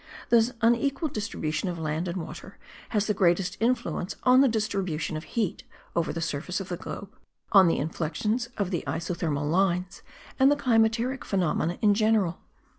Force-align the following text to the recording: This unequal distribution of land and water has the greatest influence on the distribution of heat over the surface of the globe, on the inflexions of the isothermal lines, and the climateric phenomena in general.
This 0.29 0.51
unequal 0.61 1.09
distribution 1.09 1.69
of 1.69 1.77
land 1.77 2.07
and 2.07 2.17
water 2.17 2.57
has 2.89 3.05
the 3.05 3.13
greatest 3.13 3.55
influence 3.59 4.15
on 4.23 4.41
the 4.41 4.47
distribution 4.47 5.15
of 5.15 5.23
heat 5.25 5.63
over 5.95 6.11
the 6.11 6.19
surface 6.21 6.59
of 6.59 6.69
the 6.69 6.75
globe, 6.75 7.15
on 7.51 7.67
the 7.67 7.77
inflexions 7.77 8.49
of 8.57 8.71
the 8.71 8.83
isothermal 8.87 9.47
lines, 9.47 10.01
and 10.39 10.51
the 10.51 10.55
climateric 10.55 11.23
phenomena 11.23 11.77
in 11.83 11.93
general. 11.93 12.39